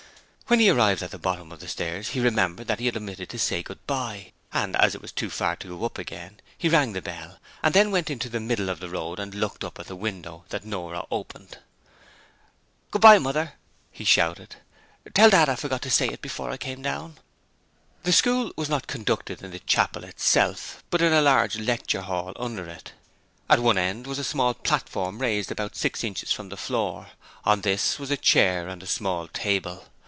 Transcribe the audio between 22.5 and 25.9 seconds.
it. At one end was a small platform raised about